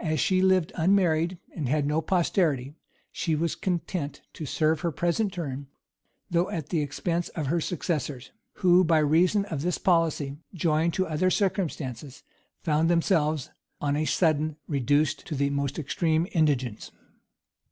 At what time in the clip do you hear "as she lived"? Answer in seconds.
0.00-0.72